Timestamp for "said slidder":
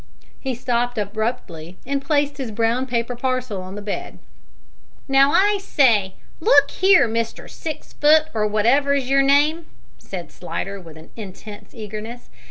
9.99-10.81